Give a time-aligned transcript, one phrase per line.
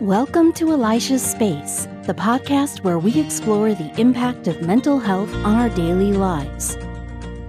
[0.00, 5.56] Welcome to Elisha's Space, the podcast where we explore the impact of mental health on
[5.56, 6.76] our daily lives.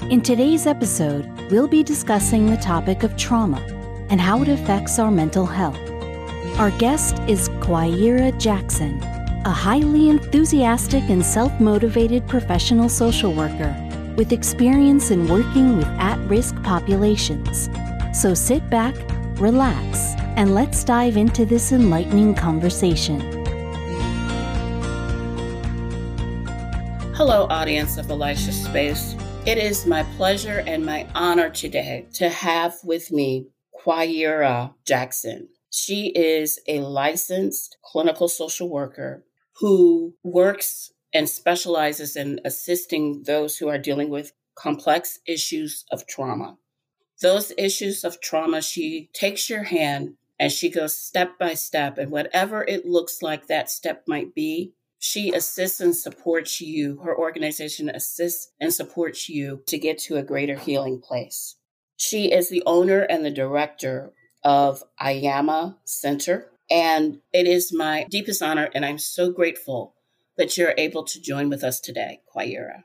[0.10, 3.62] In today's episode, we'll be discussing the topic of trauma
[4.10, 5.78] and how it affects our mental health.
[6.57, 8.99] Our guest is Kwajera Jackson,
[9.46, 13.75] a highly enthusiastic and self motivated professional social worker
[14.17, 17.70] with experience in working with at risk populations.
[18.11, 18.95] So sit back,
[19.39, 23.20] relax, and let's dive into this enlightening conversation.
[27.13, 29.17] Hello, audience of Elisha Space.
[29.45, 33.48] It is my pleasure and my honor today to have with me
[33.85, 35.49] Kwajera Jackson.
[35.71, 39.26] She is a licensed clinical social worker
[39.57, 46.55] who works and specializes in assisting those who are dealing with complex issues of trauma.
[47.21, 51.98] Those issues of trauma, she takes your hand and she goes step by step.
[51.98, 56.99] And whatever it looks like that step might be, she assists and supports you.
[57.04, 61.55] Her organization assists and supports you to get to a greater healing place.
[61.98, 66.50] She is the owner and the director of Ayama Center.
[66.72, 69.95] And it is my deepest honor, and I'm so grateful
[70.38, 72.84] that you're able to join with us today, Kwajera.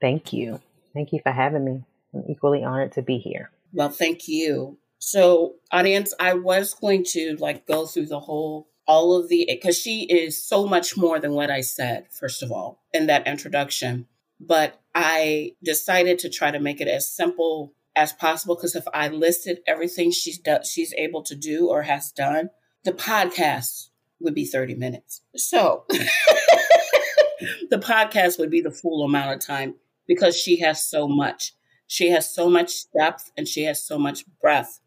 [0.00, 0.60] Thank you.
[0.92, 1.84] Thank you for having me.
[2.12, 3.50] I'm equally honored to be here.
[3.72, 4.78] Well, thank you.
[5.00, 9.78] So, audience, I was going to like go through the whole all of the because
[9.78, 14.06] she is so much more than what I said, first of all, in that introduction.
[14.38, 19.08] But I decided to try to make it as simple as possible because if I
[19.08, 22.50] listed everything she's done, she's able to do or has done,
[22.84, 23.88] the podcast
[24.20, 25.22] would be 30 minutes.
[25.34, 31.54] So the podcast would be the full amount of time because she has so much.
[31.90, 34.78] She has so much depth and she has so much breadth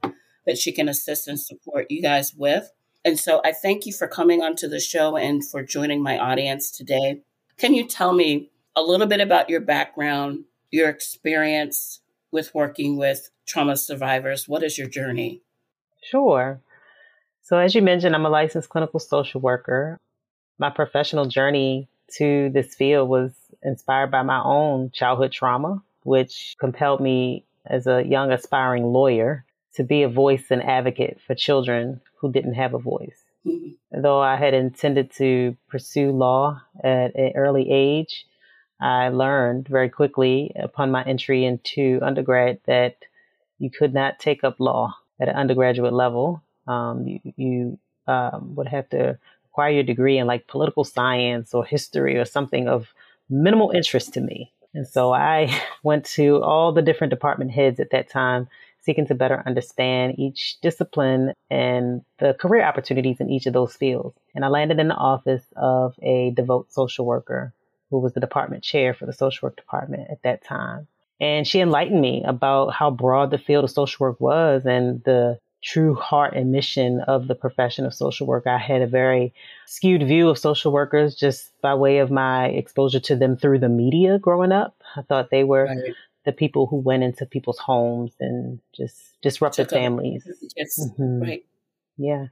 [0.45, 2.71] that she can assist and support you guys with.
[3.03, 6.71] And so I thank you for coming onto the show and for joining my audience
[6.71, 7.19] today.
[7.57, 11.99] Can you tell me a little bit about your background, your experience
[12.31, 14.47] with working with trauma survivors?
[14.47, 15.41] What is your journey?
[16.01, 16.61] Sure.
[17.41, 19.99] So, as you mentioned, I'm a licensed clinical social worker.
[20.57, 27.01] My professional journey to this field was inspired by my own childhood trauma which compelled
[27.01, 32.31] me as a young aspiring lawyer to be a voice and advocate for children who
[32.31, 33.23] didn't have a voice.
[33.45, 34.01] Mm-hmm.
[34.01, 38.25] Though I had intended to pursue law at an early age,
[38.79, 42.97] I learned very quickly upon my entry into undergrad that
[43.59, 46.41] you could not take up law at an undergraduate level.
[46.67, 51.63] Um, you, you um, would have to acquire your degree in like political science or
[51.63, 52.93] history or something of
[53.29, 54.51] minimal interest to me.
[54.73, 55.53] And so I
[55.83, 58.47] went to all the different department heads at that time,
[58.81, 64.17] seeking to better understand each discipline and the career opportunities in each of those fields.
[64.35, 67.53] And I landed in the office of a devout social worker
[67.89, 70.87] who was the department chair for the social work department at that time.
[71.21, 75.39] And she enlightened me about how broad the field of social work was and the
[75.63, 78.45] true heart and mission of the profession of social work.
[78.45, 79.33] I had a very
[79.65, 83.69] skewed view of social workers just by way of my exposure to them through the
[83.69, 84.75] media growing up.
[84.95, 85.93] I thought they were right.
[86.25, 90.27] the people who went into people's homes and just disrupted families.
[90.55, 91.21] Yes, mm-hmm.
[91.21, 91.45] right.
[91.97, 92.27] Yeah.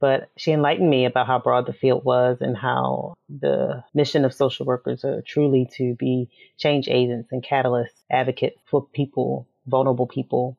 [0.00, 4.32] But she enlightened me about how broad the field was and how the mission of
[4.32, 10.56] social workers are truly to be change agents and catalysts, advocates for people, vulnerable people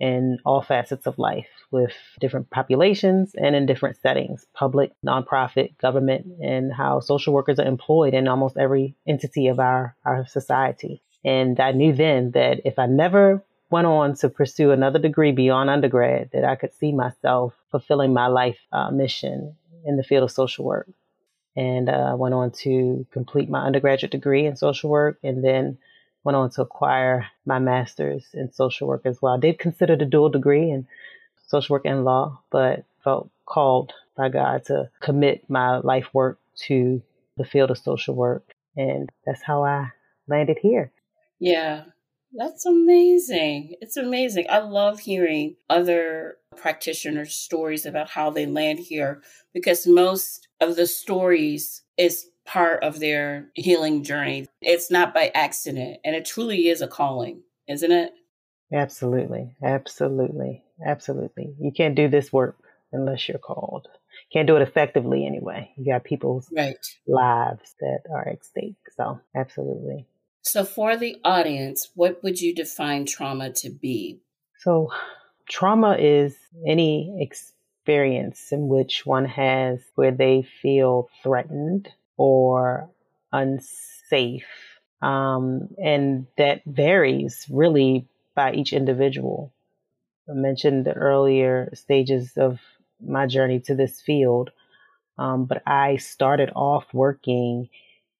[0.00, 6.26] in all facets of life with different populations and in different settings public, nonprofit, government,
[6.42, 11.02] and how social workers are employed in almost every entity of our, our society.
[11.24, 15.68] And I knew then that if I never went on to pursue another degree beyond
[15.68, 20.30] undergrad, that I could see myself fulfilling my life uh, mission in the field of
[20.30, 20.88] social work.
[21.56, 25.78] And uh, I went on to complete my undergraduate degree in social work and then
[26.24, 29.34] went on to acquire my master's in social work as well.
[29.34, 30.86] I did consider the dual degree in
[31.46, 37.02] social work and law, but felt called by God to commit my life work to
[37.36, 38.44] the field of social work.
[38.76, 39.90] And that's how I
[40.26, 40.92] landed here.
[41.38, 41.84] Yeah,
[42.34, 43.76] that's amazing.
[43.80, 44.46] It's amazing.
[44.50, 49.22] I love hearing other practitioners' stories about how they land here
[49.54, 54.48] because most of the stories is part of their healing journey.
[54.62, 58.12] It's not by accident, and it truly is a calling, isn't it?
[58.72, 59.54] Absolutely.
[59.62, 60.64] Absolutely.
[60.84, 61.54] Absolutely.
[61.60, 62.56] You can't do this work
[62.92, 63.88] unless you're called.
[64.32, 65.70] Can't do it effectively anyway.
[65.76, 66.76] You got people's right.
[67.06, 68.76] lives that are at stake.
[68.96, 70.06] So, absolutely.
[70.42, 74.20] So, for the audience, what would you define trauma to be?
[74.58, 74.90] So,
[75.48, 76.34] trauma is
[76.66, 82.90] any experience in which one has where they feel threatened or
[83.32, 84.44] unsafe.
[85.00, 89.52] Um, and that varies really by each individual.
[90.28, 92.58] I mentioned the earlier stages of
[93.00, 94.50] my journey to this field,
[95.16, 97.68] um, but I started off working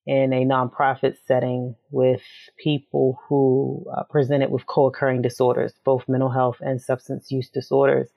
[0.07, 2.23] in a nonprofit setting with
[2.57, 8.09] people who uh, presented with co occurring disorders, both mental health and substance use disorders.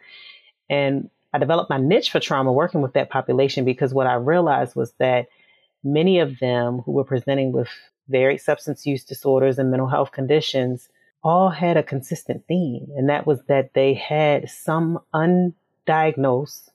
[0.70, 4.76] And I developed my niche for trauma working with that population because what I realized
[4.76, 5.28] was that
[5.84, 7.70] many of them who were presenting with
[8.08, 10.90] varied substance use disorders and mental health conditions
[11.24, 16.70] all had a consistent theme, and that was that they had some undiagnosed,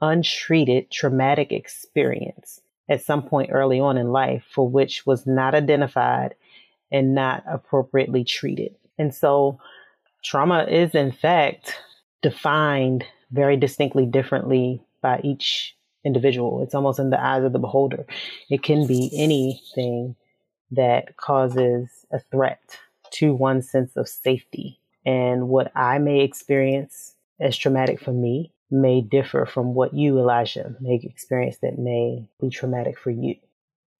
[0.00, 6.34] untreated traumatic experience at some point early on in life for which was not identified
[6.92, 8.74] and not appropriately treated.
[8.98, 9.58] And so
[10.22, 11.74] trauma is, in fact,
[12.22, 15.74] defined very distinctly differently by each
[16.06, 16.62] individual.
[16.62, 18.06] It's almost in the eyes of the beholder.
[18.48, 20.16] It can be anything
[20.70, 22.78] that causes a threat
[23.12, 24.78] to one's sense of safety.
[25.04, 30.74] And what I may experience as traumatic for me may differ from what you, Elisha,
[30.80, 33.36] may experience that may be traumatic for you.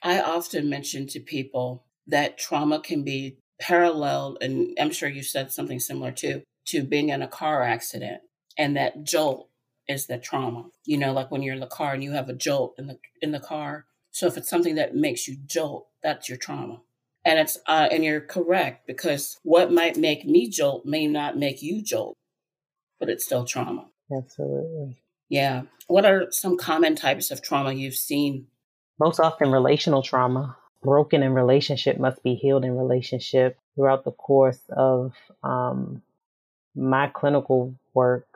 [0.03, 5.53] I often mention to people that trauma can be paralleled, and I'm sure you said
[5.53, 8.23] something similar too, to being in a car accident.
[8.59, 9.49] And that jolt
[9.89, 10.67] is the trauma.
[10.85, 12.99] You know, like when you're in the car and you have a jolt in the
[13.21, 13.87] in the car.
[14.11, 16.81] So if it's something that makes you jolt, that's your trauma.
[17.25, 21.63] And it's uh, and you're correct because what might make me jolt may not make
[21.63, 22.17] you jolt,
[22.99, 23.89] but it's still trauma.
[24.17, 24.99] Absolutely.
[25.29, 25.63] Yeah.
[25.89, 28.47] What are some common types of trauma you've seen?
[28.99, 30.57] Most often, relational trauma.
[30.83, 33.59] Broken in relationship must be healed in relationship.
[33.75, 35.13] Throughout the course of
[35.43, 36.03] um,
[36.75, 38.29] my clinical work,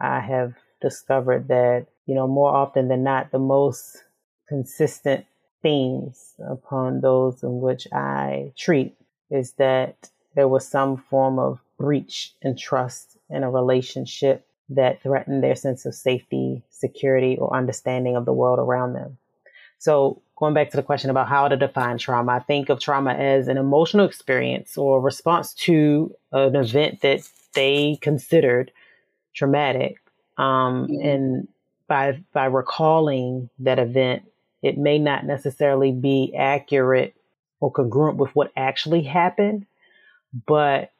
[0.00, 4.04] I have discovered that, you know, more often than not, the most
[4.48, 5.24] consistent
[5.62, 8.94] themes upon those in which I treat
[9.30, 15.42] is that there was some form of breach in trust in a relationship that threatened
[15.42, 19.18] their sense of safety, security, or understanding of the world around them.
[19.78, 23.14] So, going back to the question about how to define trauma, I think of trauma
[23.14, 28.70] as an emotional experience or response to an event that they considered
[29.34, 29.96] traumatic.
[30.42, 30.88] Um.
[31.02, 31.48] And
[31.88, 34.22] by by recalling that event,
[34.62, 37.14] it may not necessarily be accurate
[37.60, 39.66] or congruent with what actually happened,
[40.46, 40.92] but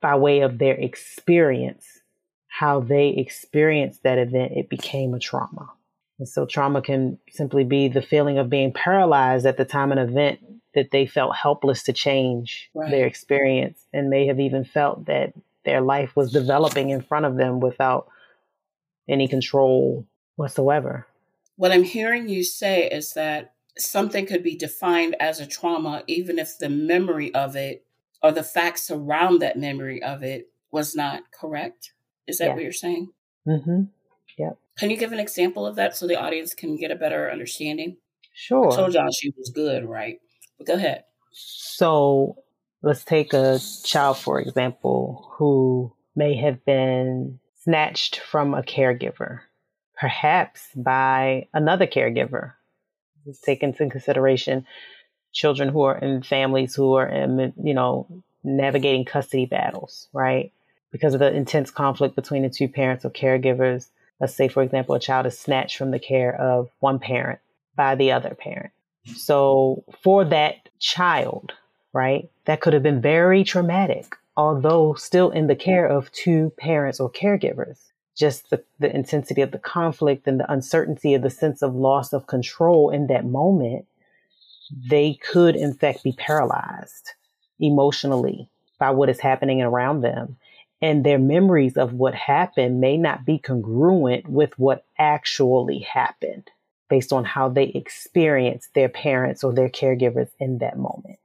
[0.00, 2.00] by way of their experience,
[2.48, 5.70] how they experienced that event, it became a trauma.
[6.18, 9.98] And so trauma can simply be the feeling of being paralyzed at the time an
[9.98, 10.40] event
[10.74, 12.90] that they felt helpless to change right.
[12.90, 15.32] their experience and may have even felt that
[15.64, 18.08] their life was developing in front of them without
[19.08, 20.06] any control
[20.36, 21.06] whatsoever.
[21.56, 26.38] What I'm hearing you say is that something could be defined as a trauma even
[26.38, 27.84] if the memory of it
[28.22, 31.92] or the facts around that memory of it was not correct.
[32.26, 32.54] Is that yeah.
[32.54, 33.10] what you're saying?
[33.46, 33.82] Mm-hmm.
[34.38, 34.58] Yep.
[34.78, 37.96] Can you give an example of that so the audience can get a better understanding?
[38.34, 38.72] Sure.
[38.72, 40.18] I told y'all she was good, right?
[40.58, 41.04] But go ahead.
[41.32, 42.36] So
[42.82, 49.40] let's take a child, for example, who may have been snatched from a caregiver,
[49.96, 52.52] perhaps by another caregiver.
[53.44, 54.66] Take into consideration
[55.32, 58.06] children who are in families who are in, you know,
[58.44, 60.52] navigating custody battles, right?
[60.92, 63.88] because of the intense conflict between the two parents or caregivers.
[64.20, 67.40] Let's say, for example, a child is snatched from the care of one parent
[67.74, 68.70] by the other parent.
[69.16, 71.52] So for that child,
[71.92, 77.00] right, that could have been very traumatic, although still in the care of two parents
[77.00, 77.78] or caregivers.
[78.16, 82.12] Just the, the intensity of the conflict and the uncertainty of the sense of loss
[82.12, 83.86] of control in that moment,
[84.88, 87.12] they could in fact be paralyzed
[87.58, 90.36] emotionally by what is happening around them
[90.82, 96.50] and their memories of what happened may not be congruent with what actually happened
[96.90, 101.20] based on how they experienced their parents or their caregivers in that moment.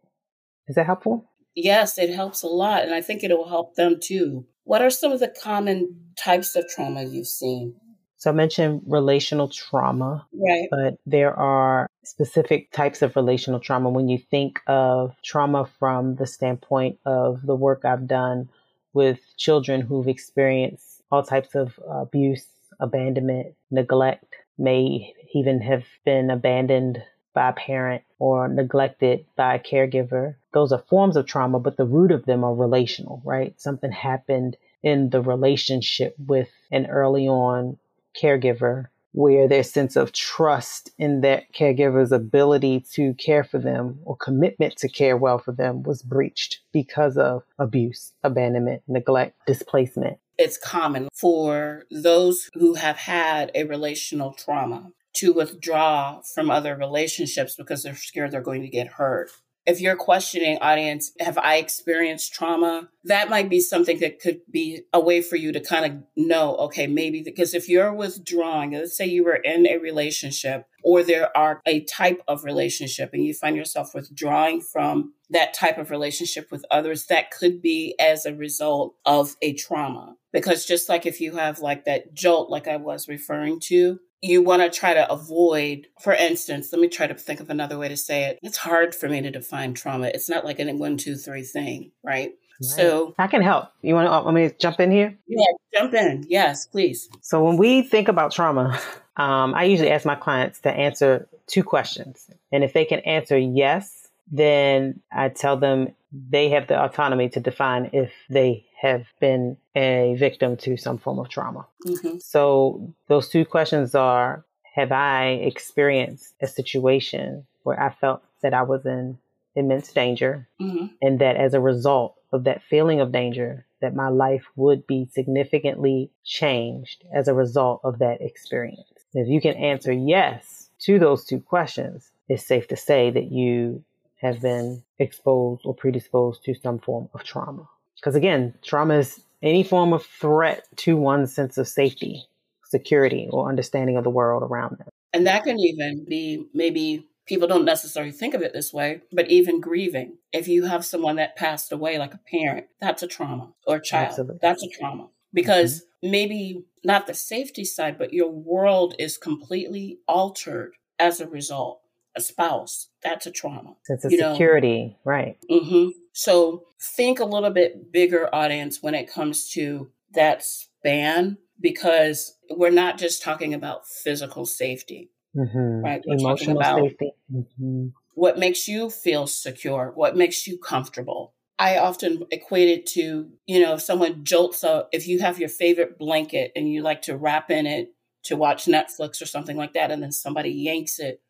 [0.67, 1.27] Is that helpful?
[1.57, 2.83] Yes, it helps a lot.
[2.83, 4.45] And I think it will help them too.
[4.63, 7.73] What are some of the common types of trauma you've seen?
[8.17, 10.67] So I mentioned relational trauma, right?
[10.69, 13.89] But there are specific types of relational trauma.
[13.89, 18.49] When you think of trauma from the standpoint of the work I've done
[18.93, 22.45] with children who've experienced all types of abuse,
[22.79, 27.01] abandonment, neglect, may even have been abandoned
[27.37, 30.33] by a parent or neglected by a caregiver.
[30.55, 33.53] Those are forms of trauma, but the root of them are relational, right?
[33.61, 37.77] Something happened in the relationship with an early on
[38.19, 44.17] caregiver where their sense of trust in that caregiver's ability to care for them or
[44.17, 50.17] commitment to care well for them was breached because of abuse, abandonment, neglect, displacement.
[50.39, 57.55] It's common for those who have had a relational trauma to withdraw from other relationships
[57.55, 59.31] because they're scared they're going to get hurt
[59.67, 62.87] if you're questioning audience, have I experienced trauma?
[63.03, 66.55] That might be something that could be a way for you to kind of know,
[66.55, 71.35] okay, maybe because if you're withdrawing, let's say you were in a relationship or there
[71.35, 76.49] are a type of relationship and you find yourself withdrawing from that type of relationship
[76.49, 80.15] with others, that could be as a result of a trauma.
[80.31, 84.41] Because just like if you have like that jolt, like I was referring to, you
[84.41, 87.87] want to try to avoid, for instance, let me try to think of another way
[87.87, 88.39] to say it.
[88.41, 90.07] It's hard for me to define trauma.
[90.07, 92.31] It's not like a one, two, three thing, right?
[92.59, 92.69] Right.
[92.69, 93.69] So I can help.
[93.83, 95.15] You want to let me jump in here?
[95.27, 96.25] Yeah, jump in.
[96.27, 97.07] Yes, please.
[97.21, 98.79] So when we think about trauma,
[99.17, 103.37] um, I usually ask my clients to answer two questions, and if they can answer
[103.37, 109.57] yes, then I tell them they have the autonomy to define if they have been
[109.75, 111.65] a victim to some form of trauma.
[111.85, 112.19] Mm-hmm.
[112.19, 118.61] So those two questions are Have I experienced a situation where I felt that I
[118.61, 119.17] was in
[119.55, 120.87] immense danger mm-hmm.
[121.01, 125.09] and that as a result of that feeling of danger, that my life would be
[125.11, 128.87] significantly changed as a result of that experience?
[129.13, 133.83] If you can answer yes to those two questions, it's safe to say that you
[134.17, 137.67] have been exposed or predisposed to some form of trauma.
[137.99, 142.23] Because again, trauma is any form of threat to one's sense of safety,
[142.65, 144.87] security, or understanding of the world around them.
[145.13, 149.29] And that can even be maybe people don't necessarily think of it this way, but
[149.29, 150.17] even grieving.
[150.31, 153.81] If you have someone that passed away, like a parent, that's a trauma, or a
[153.81, 154.39] child, Absolutely.
[154.41, 155.09] that's a trauma.
[155.33, 156.11] Because mm-hmm.
[156.11, 161.81] maybe not the safety side, but your world is completely altered as a result.
[162.15, 163.75] A spouse, that's a trauma.
[163.83, 164.95] Sense of you security, know?
[165.03, 165.37] right.
[165.51, 165.89] Mm-hmm.
[166.17, 172.71] So think a little bit bigger audience when it comes to that span because we're
[172.71, 175.85] not just talking about physical safety, mm-hmm.
[175.85, 176.01] right?
[176.07, 177.11] We're Emotional safety.
[177.31, 177.89] Mm-hmm.
[178.15, 179.91] What makes you feel secure?
[179.93, 181.35] What makes you comfortable?
[181.59, 185.49] I often equate it to, you know, if someone jolts up, if you have your
[185.49, 187.93] favorite blanket and you like to wrap in it
[188.23, 191.21] to watch Netflix or something like that, and then somebody yanks it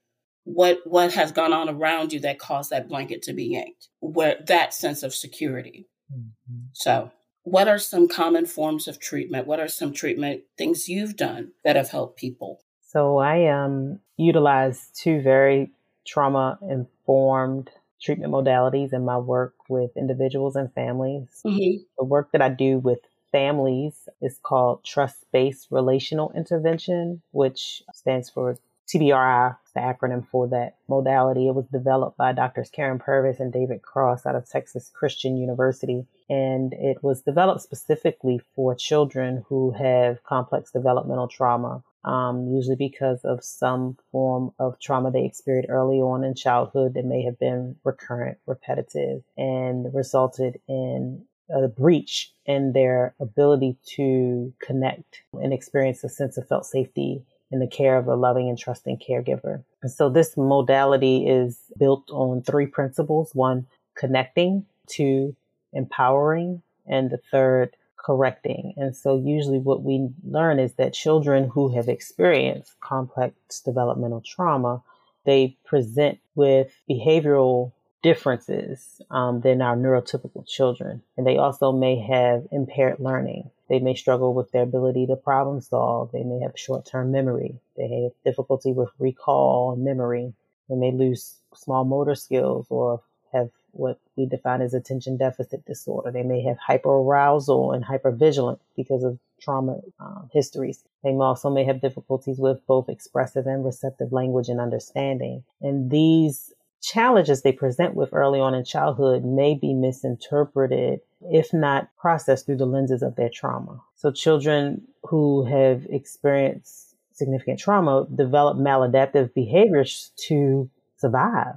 [0.48, 3.89] what what has gone on around you that caused that blanket to be yanked?
[4.00, 5.88] Where that sense of security.
[6.12, 6.68] Mm-hmm.
[6.72, 7.12] so
[7.44, 9.46] what are some common forms of treatment?
[9.46, 12.62] What are some treatment things you've done that have helped people?
[12.82, 15.72] So i um utilize two very
[16.06, 17.70] trauma informed
[18.01, 21.27] treatment modalities in my work with individuals and families.
[21.46, 21.84] Mm-hmm.
[21.98, 23.00] the work that i do with
[23.32, 30.77] families is called trust based relational intervention which stands for TBRI, the acronym for that
[30.88, 31.48] modality.
[31.48, 32.72] It was developed by Drs.
[32.72, 36.06] Karyn Purvis and David Cross out of Texas Christian University.
[36.29, 43.24] And it was developed specifically for children who have complex developmental trauma, um, usually because
[43.24, 47.75] of some form of trauma they experienced early on in childhood that may have been
[47.84, 56.10] recurrent, repetitive, and resulted in a breach in their ability to connect and experience a
[56.10, 59.63] sense of felt safety in the care of a loving and trusting caregiver.
[59.82, 63.34] And so this modality is built on three principles.
[63.34, 65.36] One, connecting, two,
[65.74, 68.74] empowering, and the third, correcting.
[68.77, 74.82] And so usually what we learn is that children who have experienced complex developmental trauma,
[75.25, 81.01] they present with behavioral differences um, than our neurotypical children.
[81.18, 83.50] And they also may have impaired learning.
[83.69, 86.12] They may struggle with their ability to problem solve.
[86.12, 87.59] They may have short term memory.
[87.75, 90.33] They have difficulty with recall and memory.
[90.69, 93.01] They may lose small motor skills or
[93.33, 96.12] have what we define as attention deficit disorder.
[96.12, 100.83] They may have hyperarousal and hypervigilance because of trauma um, histories.
[101.03, 105.43] They also may have difficulties with both expressive and receptive language and understanding.
[105.62, 111.89] And these challenges they present with early on in childhood may be misinterpreted, if not
[111.98, 113.81] processed through the lenses of their trauma.
[113.96, 121.55] So children who have experienced significant trauma develop maladaptive behaviors to survive.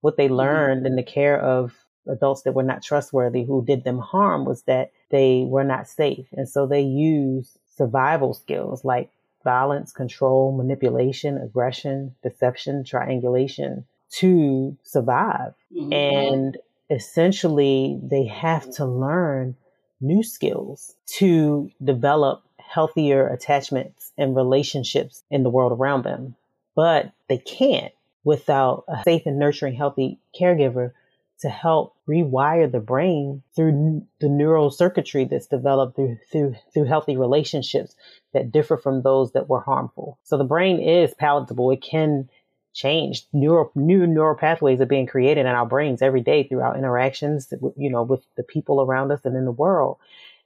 [0.00, 0.34] What they mm-hmm.
[0.34, 1.74] learned in the care of
[2.08, 6.26] adults that were not trustworthy who did them harm was that they were not safe.
[6.32, 9.10] And so they use survival skills like
[9.44, 13.84] violence, control, manipulation, aggression, deception, triangulation
[14.18, 15.54] to survive.
[15.74, 15.92] Mm-hmm.
[15.92, 16.58] And
[16.90, 19.56] essentially, they have to learn
[20.00, 26.34] new skills to develop healthier attachments and relationships in the world around them.
[26.74, 27.92] But they can't
[28.24, 30.92] without a safe and nurturing, healthy caregiver
[31.40, 37.16] to help rewire the brain through the neural circuitry that's developed through, through, through healthy
[37.16, 37.96] relationships
[38.32, 40.18] that differ from those that were harmful.
[40.22, 41.72] So the brain is palatable.
[41.72, 42.28] It can
[42.72, 43.26] change.
[43.32, 47.52] Neural, new neural pathways are being created in our brains every day through our interactions,
[47.76, 49.98] you know, with the people around us and in the world.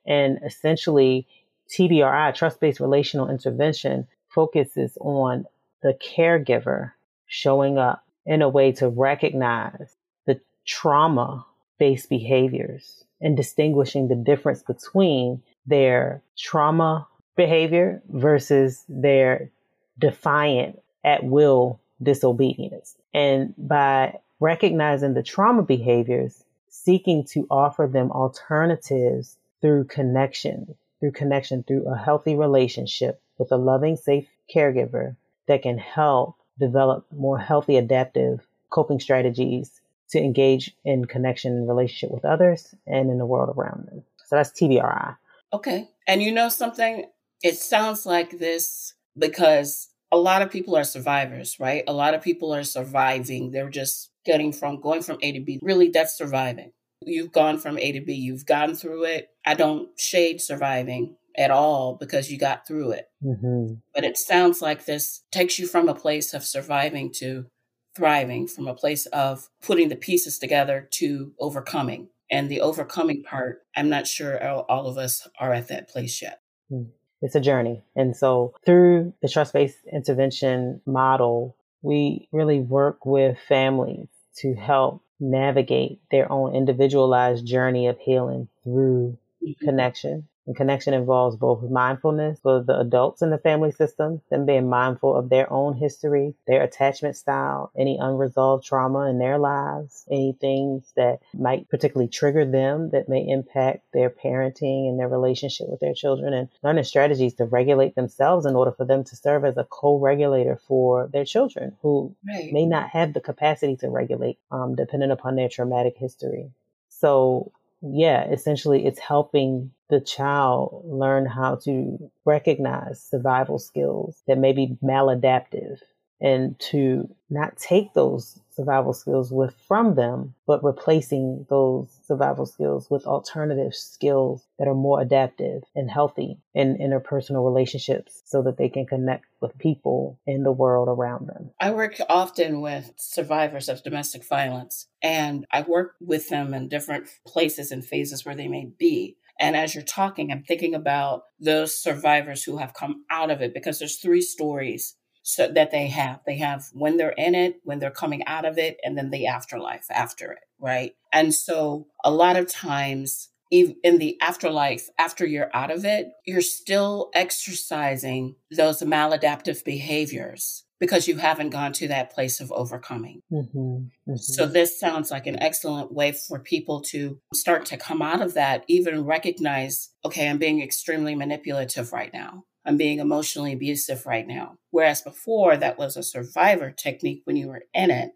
[0.06, 1.26] And essentially,
[1.71, 5.47] TBRI, trust-based relational intervention, focuses on
[5.83, 6.92] the caregiver
[7.26, 11.47] showing up in a way to recognize the trauma
[11.78, 17.06] based behaviors and distinguishing the difference between their trauma
[17.37, 19.50] behavior versus their
[19.99, 22.96] defiant at will disobedience.
[23.14, 31.62] And by recognizing the trauma behaviors, seeking to offer them alternatives through connection, through connection,
[31.62, 35.16] through a healthy relationship with a loving, safe caregiver
[35.48, 42.10] that can help develop more healthy, adaptive coping strategies to engage in connection and relationship
[42.10, 44.02] with others and in the world around them.
[44.26, 45.16] So that's TBRI.
[45.52, 45.88] Okay.
[46.06, 47.06] And you know something?
[47.42, 51.84] It sounds like this because a lot of people are survivors, right?
[51.86, 53.50] A lot of people are surviving.
[53.50, 55.58] They're just getting from going from A to B.
[55.62, 56.72] Really, that's surviving.
[57.04, 59.28] You've gone from A to B, you've gone through it.
[59.44, 63.06] I don't shade surviving at all because you got through it.
[63.22, 63.75] Mm-hmm.
[63.94, 67.46] But it sounds like this takes you from a place of surviving to
[67.94, 72.08] thriving, from a place of putting the pieces together to overcoming.
[72.30, 76.40] And the overcoming part, I'm not sure all of us are at that place yet.
[76.68, 76.84] Hmm.
[77.23, 77.82] It's a journey.
[77.94, 84.08] And so through the trust based intervention model, we really work with families
[84.38, 89.64] to help navigate their own individualized journey of healing through mm-hmm.
[89.64, 94.68] connection and connection involves both mindfulness for the adults in the family system, them being
[94.68, 100.37] mindful of their own history, their attachment style, any unresolved trauma in their lives, any
[100.40, 105.80] things that might particularly trigger them that may impact their parenting and their relationship with
[105.80, 109.56] their children, and learning strategies to regulate themselves in order for them to serve as
[109.56, 112.52] a co-regulator for their children who right.
[112.52, 116.50] may not have the capacity to regulate, um, depending upon their traumatic history.
[116.88, 117.52] So
[117.92, 124.77] yeah, essentially it's helping the child learn how to recognize survival skills that may be
[124.83, 125.79] maladaptive
[126.20, 132.88] and to not take those survival skills with from them, but replacing those survival skills
[132.90, 138.68] with alternative skills that are more adaptive and healthy in interpersonal relationships so that they
[138.68, 141.50] can connect with people in the world around them.
[141.61, 147.09] I work often with survivors of domestic violence and I work with them in different
[147.26, 149.18] places and phases where they may be.
[149.38, 153.52] And as you're talking, I'm thinking about those survivors who have come out of it
[153.52, 156.20] because there's three stories so that they have.
[156.24, 159.26] They have when they're in it, when they're coming out of it, and then the
[159.26, 160.94] afterlife after it, right?
[161.12, 166.40] And so a lot of times in the afterlife, after you're out of it, you're
[166.40, 173.20] still exercising those maladaptive behaviors because you haven't gone to that place of overcoming.
[173.32, 174.16] Mm-hmm, mm-hmm.
[174.16, 178.34] So, this sounds like an excellent way for people to start to come out of
[178.34, 182.44] that, even recognize, okay, I'm being extremely manipulative right now.
[182.66, 184.59] I'm being emotionally abusive right now.
[184.70, 188.12] Whereas before, that was a survivor technique when you were in it.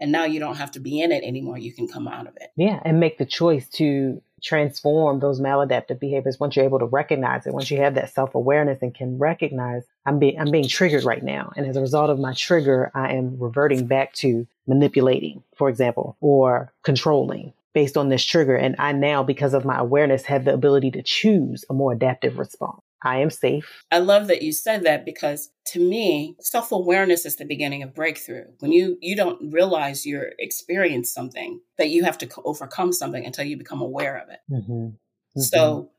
[0.00, 1.58] And now you don't have to be in it anymore.
[1.58, 2.50] You can come out of it.
[2.56, 2.80] Yeah.
[2.84, 7.52] And make the choice to transform those maladaptive behaviors once you're able to recognize it
[7.52, 11.52] once you have that self-awareness and can recognize i'm being i'm being triggered right now
[11.56, 16.16] and as a result of my trigger i am reverting back to manipulating for example
[16.20, 20.54] or controlling based on this trigger and i now because of my awareness have the
[20.54, 23.84] ability to choose a more adaptive response I am safe.
[23.90, 28.44] I love that you said that because to me, self-awareness is the beginning of breakthrough.
[28.58, 33.44] When you you don't realize you're experiencing something, that you have to overcome something until
[33.44, 34.40] you become aware of it.
[34.50, 34.72] Mm-hmm.
[34.72, 35.40] Mm-hmm.
[35.40, 35.90] So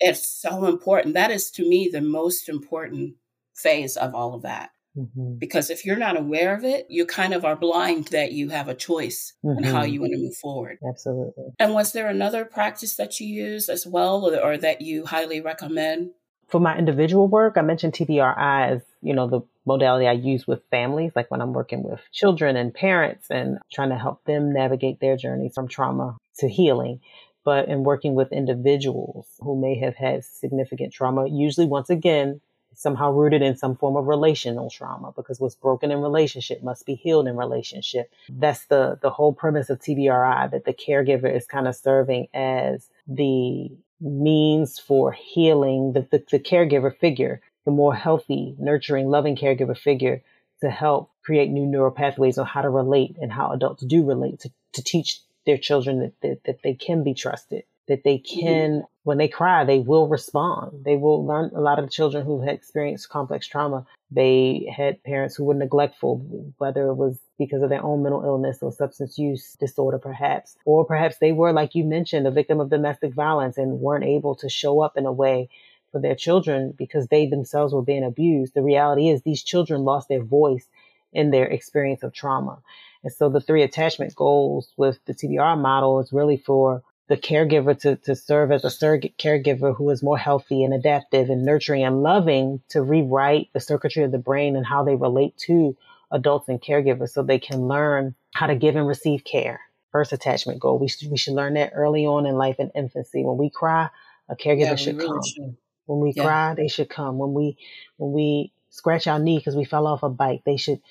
[0.00, 1.14] it's so important.
[1.14, 3.14] That is to me the most important
[3.54, 4.70] phase of all of that.
[4.96, 5.38] Mm-hmm.
[5.38, 8.68] Because if you're not aware of it, you kind of are blind that you have
[8.68, 9.62] a choice mm-hmm.
[9.64, 10.78] how you want to move forward.
[10.88, 11.44] Absolutely.
[11.58, 15.40] And was there another practice that you use as well or, or that you highly
[15.40, 16.10] recommend?
[16.48, 20.62] For my individual work, I mentioned TBRI as, you know, the modality I use with
[20.70, 24.98] families, like when I'm working with children and parents and trying to help them navigate
[24.98, 27.00] their journey from trauma to healing.
[27.44, 32.40] But in working with individuals who may have had significant trauma, usually once again,
[32.74, 36.94] somehow rooted in some form of relational trauma because what's broken in relationship must be
[36.94, 38.10] healed in relationship.
[38.28, 42.88] That's the, the whole premise of TBRI that the caregiver is kind of serving as
[43.06, 49.76] the means for healing the, the, the caregiver figure, the more healthy, nurturing, loving caregiver
[49.76, 50.22] figure
[50.60, 54.40] to help create new neural pathways on how to relate and how adults do relate
[54.40, 58.40] to, to teach their children that, that, that they can be trusted, that they mm-hmm.
[58.40, 60.84] can, when they cry, they will respond.
[60.84, 61.50] They will learn.
[61.54, 65.54] A lot of the children who had experienced complex trauma, they had parents who were
[65.54, 66.18] neglectful,
[66.58, 70.84] whether it was because of their own mental illness or substance use disorder, perhaps, or
[70.84, 74.48] perhaps they were, like you mentioned, a victim of domestic violence and weren't able to
[74.48, 75.48] show up in a way
[75.92, 78.54] for their children because they themselves were being abused.
[78.54, 80.66] The reality is these children lost their voice
[81.12, 82.58] in their experience of trauma.
[83.04, 87.78] And so the three attachment goals with the TBR model is really for the caregiver
[87.80, 91.82] to, to serve as a surrogate caregiver who is more healthy and adaptive and nurturing
[91.82, 95.76] and loving to rewrite the circuitry of the brain and how they relate to
[96.10, 99.60] adults and caregivers so they can learn how to give and receive care.
[99.90, 100.78] First attachment goal.
[100.78, 103.24] We should, we should learn that early on in life and infancy.
[103.24, 103.88] When we cry,
[104.28, 105.22] a caregiver yeah, should really come.
[105.24, 105.56] Should.
[105.86, 106.24] When we yeah.
[106.24, 107.16] cry, they should come.
[107.16, 107.56] When we
[107.96, 110.82] when we scratch our knee because we fell off a bike, they should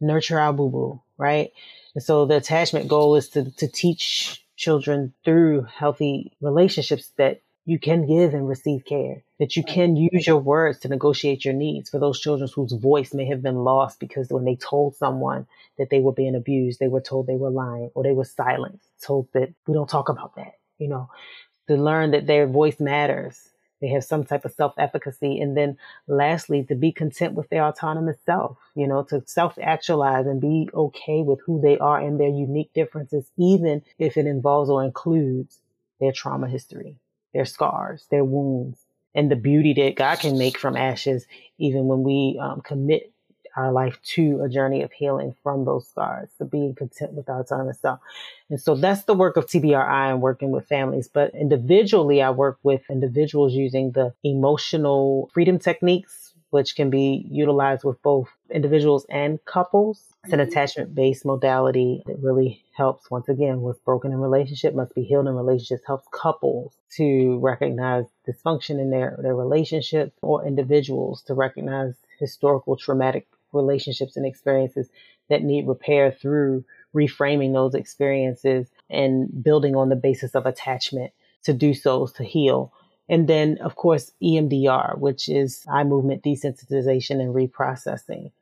[0.00, 1.52] nurture our boo boo, right?
[1.94, 7.80] And so the attachment goal is to to teach children through healthy relationships that you
[7.80, 11.90] can give and receive care, that you can use your words to negotiate your needs
[11.90, 15.90] for those children whose voice may have been lost because when they told someone that
[15.90, 19.26] they were being abused, they were told they were lying or they were silenced, told
[19.34, 21.10] that we don't talk about that, you know,
[21.66, 23.48] to learn that their voice matters.
[23.80, 25.40] They have some type of self efficacy.
[25.40, 30.26] And then lastly, to be content with their autonomous self, you know, to self actualize
[30.26, 34.70] and be okay with who they are and their unique differences, even if it involves
[34.70, 35.60] or includes
[36.00, 36.98] their trauma history
[37.36, 41.26] their scars, their wounds, and the beauty that God can make from ashes,
[41.58, 43.12] even when we um, commit
[43.56, 47.44] our life to a journey of healing from those scars, to being content with our
[47.44, 48.00] time and stuff.
[48.50, 51.08] And so that's the work of TBRI and working with families.
[51.08, 57.84] But individually, I work with individuals using the emotional freedom techniques which can be utilized
[57.84, 60.02] with both individuals and couples.
[60.24, 60.48] It's an mm-hmm.
[60.48, 65.26] attachment based modality that really helps, once again, what's broken in relationship must be healed
[65.26, 71.94] in relationships, helps couples to recognize dysfunction in their, their relationship or individuals to recognize
[72.18, 74.88] historical traumatic relationships and experiences
[75.28, 76.64] that need repair through
[76.94, 82.72] reframing those experiences and building on the basis of attachment to do so to heal
[83.08, 88.32] and then, of course, EMDR, which is eye movement desensitization and reprocessing.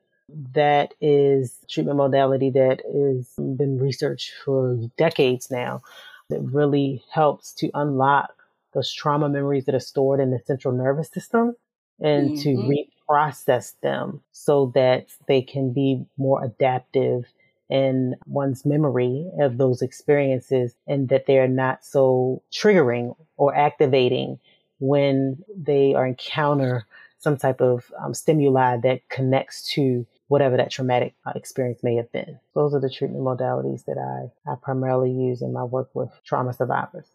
[0.54, 5.82] That is treatment modality that has been researched for decades now
[6.30, 8.34] that really helps to unlock
[8.72, 11.54] those trauma memories that are stored in the central nervous system
[12.00, 12.40] and mm-hmm.
[12.42, 12.68] to
[13.08, 17.24] reprocess them so that they can be more adaptive
[17.70, 24.38] in one's memory of those experiences and that they're not so triggering or activating
[24.78, 26.86] when they are encounter
[27.18, 32.10] some type of um, stimuli that connects to whatever that traumatic uh, experience may have
[32.12, 32.38] been.
[32.54, 36.52] Those are the treatment modalities that I, I primarily use in my work with trauma
[36.52, 37.06] survivors.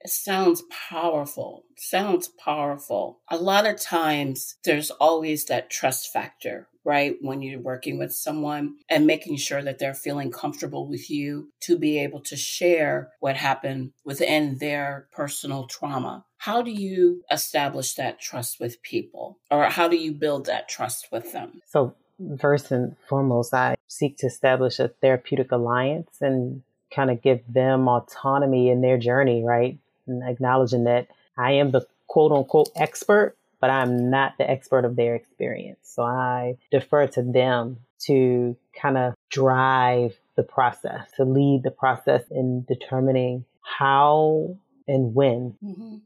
[0.00, 1.64] It sounds powerful.
[1.76, 3.20] Sounds powerful.
[3.28, 7.16] A lot of times there's always that trust factor, right?
[7.20, 11.76] When you're working with someone and making sure that they're feeling comfortable with you to
[11.76, 16.24] be able to share what happened within their personal trauma.
[16.38, 21.08] How do you establish that trust with people or how do you build that trust
[21.10, 21.60] with them?
[21.66, 21.94] So,
[22.40, 26.62] first and foremost, I seek to establish a therapeutic alliance and
[26.94, 29.78] kind of give them autonomy in their journey, right?
[30.08, 34.96] And acknowledging that I am the quote unquote expert, but I'm not the expert of
[34.96, 35.78] their experience.
[35.82, 42.22] So I defer to them to kind of drive the process, to lead the process
[42.30, 45.96] in determining how and when mm-hmm.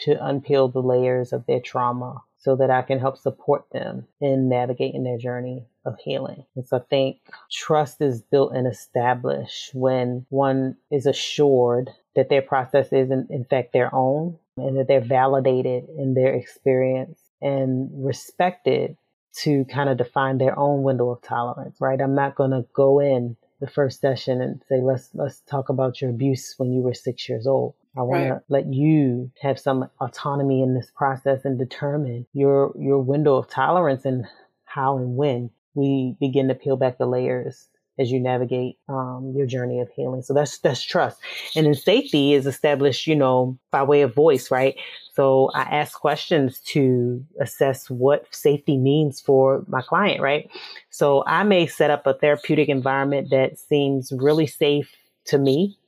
[0.00, 4.48] to unpeel the layers of their trauma so that I can help support them in
[4.48, 6.44] navigating their journey of healing.
[6.56, 7.18] And so I think
[7.52, 13.44] trust is built and established when one is assured that their process is in, in
[13.44, 18.96] fact their own and that they're validated in their experience and respected
[19.34, 22.00] to kind of define their own window of tolerance, right?
[22.00, 26.00] I'm not going to go in the first session and say, let's, let's talk about
[26.00, 27.74] your abuse when you were six years old.
[27.96, 28.38] I want right.
[28.38, 33.48] to let you have some autonomy in this process and determine your, your window of
[33.48, 34.26] tolerance and
[34.64, 37.68] how and when we begin to peel back the layers
[38.02, 40.22] as you navigate um, your journey of healing.
[40.22, 41.18] So that's that's trust,
[41.56, 44.76] and then safety is established, you know, by way of voice, right?
[45.14, 50.50] So I ask questions to assess what safety means for my client, right?
[50.90, 54.94] So I may set up a therapeutic environment that seems really safe
[55.26, 55.78] to me.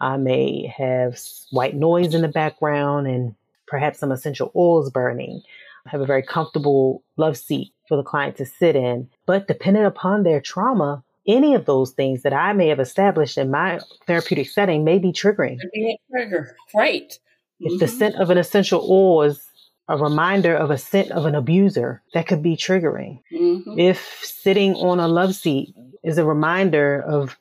[0.00, 1.18] I may have
[1.50, 3.34] white noise in the background and
[3.72, 5.42] perhaps some essential oils burning,
[5.86, 9.08] I have a very comfortable love seat for the client to sit in.
[9.26, 13.50] But depending upon their trauma, any of those things that I may have established in
[13.50, 15.60] my therapeutic setting may be triggering.
[15.60, 16.56] Could be a trigger.
[16.74, 17.12] Right.
[17.60, 19.44] If the scent of an essential oil is
[19.88, 23.20] a reminder of a scent of an abuser, that could be triggering.
[23.32, 23.78] Mm-hmm.
[23.78, 27.36] If sitting on a love seat is a reminder of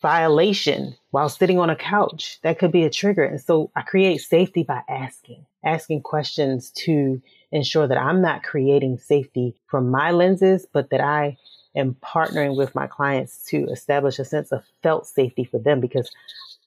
[0.00, 3.24] violation while sitting on a couch, that could be a trigger.
[3.24, 7.20] And so I create safety by asking, asking questions to
[7.52, 11.36] ensure that I'm not creating safety from my lenses, but that I
[11.74, 16.10] am partnering with my clients to establish a sense of felt safety for them because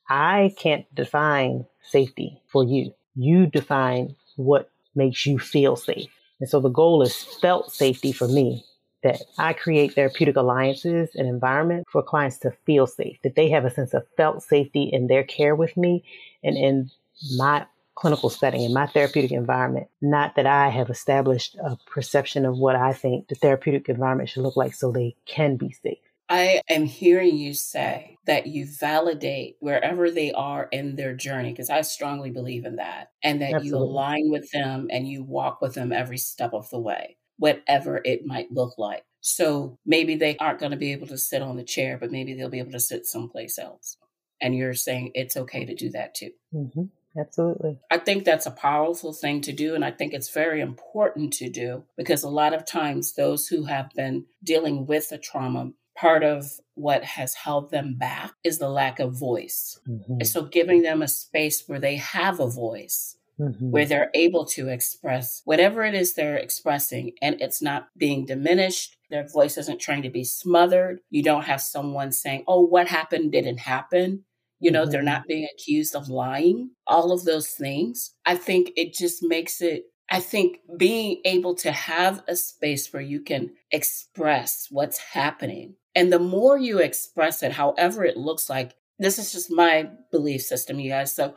[0.09, 2.93] I can't define safety for you.
[3.15, 6.09] You define what makes you feel safe.
[6.39, 8.63] And so the goal is felt safety for me
[9.03, 13.65] that I create therapeutic alliances and environment for clients to feel safe, that they have
[13.65, 16.03] a sense of felt safety in their care with me
[16.43, 16.89] and in
[17.35, 19.88] my clinical setting, in my therapeutic environment.
[20.01, 24.43] Not that I have established a perception of what I think the therapeutic environment should
[24.43, 25.97] look like so they can be safe.
[26.29, 31.69] I am hearing you say that you validate wherever they are in their journey, because
[31.69, 33.69] I strongly believe in that, and that Absolutely.
[33.69, 38.01] you align with them and you walk with them every step of the way, whatever
[38.03, 39.03] it might look like.
[39.19, 42.34] So maybe they aren't going to be able to sit on the chair, but maybe
[42.34, 43.97] they'll be able to sit someplace else.
[44.41, 46.32] And you're saying it's okay to do that too.
[46.51, 46.84] hmm
[47.17, 47.80] Absolutely.
[47.91, 49.76] I think that's a powerful thing to do.
[49.76, 53.65] And I think it's very important to do because a lot of times those who
[53.65, 58.69] have been dealing with a trauma, part of what has held them back is the
[58.69, 59.80] lack of voice.
[59.86, 64.12] hmm And so giving them a space where they have a voice, hmm where they're
[64.13, 68.95] able to express whatever it is they're expressing and it's not being diminished.
[69.10, 70.99] Their voice isn't trying to be smothered.
[71.10, 74.23] You don't have someone saying, oh, what happened didn't happen.
[74.63, 75.06] You know, they're Mhm.
[75.06, 78.15] not being accused of lying, all of those things.
[78.26, 83.02] I think it just makes it, I think being able to have a space where
[83.02, 85.76] you can express what's happening.
[85.95, 90.41] And the more you express it, however it looks like, this is just my belief
[90.43, 91.13] system, you guys.
[91.13, 91.36] So,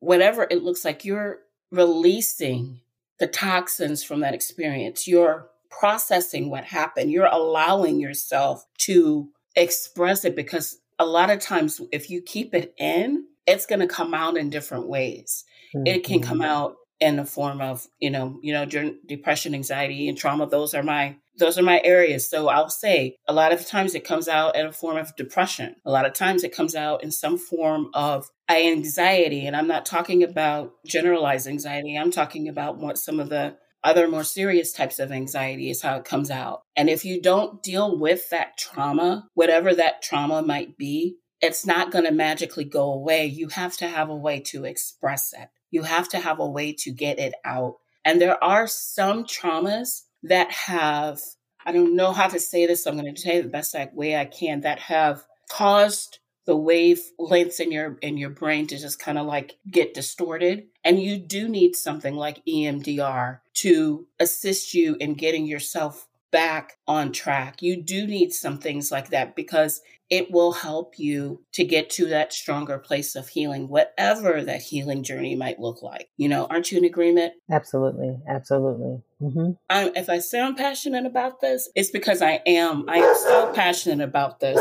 [0.00, 2.80] whatever it looks like, you're releasing
[3.18, 5.06] the toxins from that experience.
[5.06, 7.10] You're processing what happened.
[7.10, 12.74] You're allowing yourself to express it because a lot of times, if you keep it
[12.78, 15.44] in, it's going to come out in different ways.
[15.84, 16.46] It can come Mhm.
[16.46, 20.46] out in the form of, you know, you know, depression, anxiety, and trauma.
[20.46, 22.30] Those are my those are my areas.
[22.30, 25.74] So I'll say a lot of times it comes out in a form of depression.
[25.84, 29.44] A lot of times it comes out in some form of anxiety.
[29.44, 31.96] And I'm not talking about generalized anxiety.
[31.96, 35.96] I'm talking about what some of the other more serious types of anxiety is how
[35.96, 36.62] it comes out.
[36.74, 41.90] And if you don't deal with that trauma, whatever that trauma might be, it's not
[41.92, 43.26] going to magically go away.
[43.26, 45.48] You have to have a way to express it.
[45.70, 47.74] You have to have a way to get it out.
[48.04, 51.20] And there are some traumas that have,
[51.64, 53.76] I don't know how to say this, so I'm going to say it the best
[53.92, 58.98] way I can, that have caused the wavelengths in your in your brain to just
[58.98, 64.96] kind of like get distorted and you do need something like EMDR to assist you
[65.00, 67.62] in getting yourself back on track.
[67.62, 69.80] You do need some things like that because
[70.10, 75.04] it will help you to get to that stronger place of healing, whatever that healing
[75.04, 76.10] journey might look like.
[76.16, 77.34] You know, aren't you in agreement?
[77.50, 78.18] Absolutely.
[78.28, 79.00] Absolutely.
[79.20, 82.84] hmm I'm, if I sound passionate about this, it's because I am.
[82.88, 84.58] I am so passionate about this.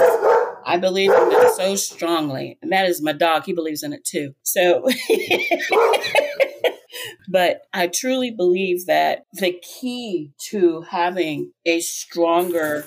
[0.66, 2.58] I believe in it so strongly.
[2.62, 3.46] And that is my dog.
[3.46, 4.34] He believes in it too.
[4.44, 4.88] So,
[7.28, 12.86] but I truly believe that the key to having a stronger,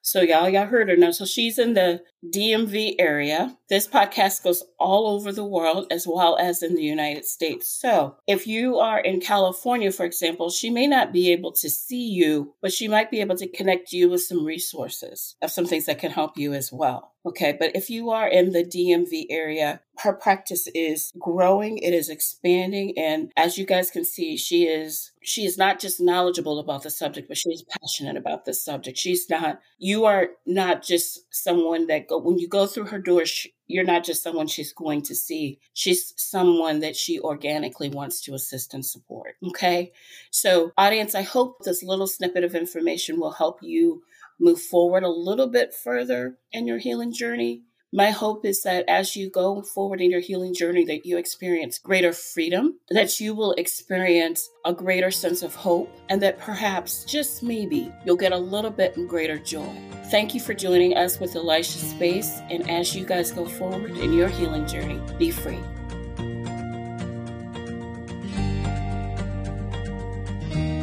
[0.03, 1.11] So y'all, y'all heard her now.
[1.11, 3.57] So she's in the DMV area.
[3.69, 7.69] This podcast goes all over the world as well as in the United States.
[7.69, 12.09] So if you are in California, for example, she may not be able to see
[12.09, 15.87] you, but she might be able to connect you with some resources of some things
[15.87, 17.13] that can help you as well.
[17.27, 22.09] Okay, but if you are in the DMV area, her practice is growing, it is
[22.09, 26.85] expanding, and as you guys can see, she is she is not just knowledgeable about
[26.85, 28.97] the subject, but she is passionate about the subject.
[28.97, 33.27] She's not you are not just someone that go when you go through her door,
[33.27, 35.59] she, you're not just someone she's going to see.
[35.75, 39.35] She's someone that she organically wants to assist and support.
[39.49, 39.93] Okay.
[40.31, 44.03] So, audience, I hope this little snippet of information will help you
[44.39, 47.63] move forward a little bit further in your healing journey.
[47.93, 51.79] My hope is that as you go forward in your healing journey, that you experience
[51.79, 57.45] greater freedom, that you will experience a greater sense of hope, and that perhaps, just
[57.45, 59.73] maybe, you'll get a little bit greater joy.
[60.11, 64.13] Thank you for joining us with Elisha Space, and as you guys go forward in
[64.13, 65.61] your healing journey, be free.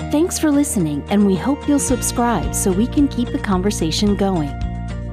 [0.09, 4.57] Thanks for listening, and we hope you'll subscribe so we can keep the conversation going.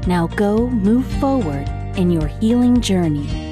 [0.06, 3.49] Now go move forward in your healing journey.